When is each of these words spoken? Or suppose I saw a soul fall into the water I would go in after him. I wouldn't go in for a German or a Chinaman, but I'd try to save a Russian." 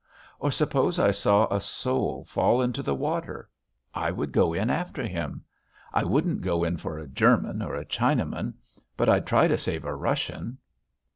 Or 0.39 0.49
suppose 0.49 0.97
I 0.97 1.11
saw 1.11 1.45
a 1.53 1.61
soul 1.61 2.25
fall 2.25 2.63
into 2.63 2.81
the 2.81 2.95
water 2.95 3.47
I 3.93 4.09
would 4.09 4.31
go 4.31 4.51
in 4.51 4.71
after 4.71 5.05
him. 5.05 5.43
I 5.93 6.03
wouldn't 6.03 6.41
go 6.41 6.63
in 6.63 6.77
for 6.77 6.97
a 6.97 7.05
German 7.07 7.61
or 7.61 7.75
a 7.75 7.85
Chinaman, 7.85 8.55
but 8.97 9.07
I'd 9.09 9.27
try 9.27 9.47
to 9.47 9.59
save 9.59 9.85
a 9.85 9.93
Russian." 9.93 10.57